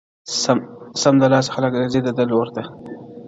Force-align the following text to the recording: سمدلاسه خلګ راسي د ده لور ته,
سمدلاسه 1.01 1.49
خلګ 1.55 1.71
راسي 1.79 1.99
د 2.03 2.07
ده 2.17 2.23
لور 2.31 2.47
ته, 2.55 2.63